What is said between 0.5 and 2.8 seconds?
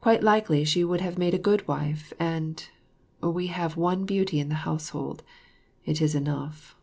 she would have made a good wife; and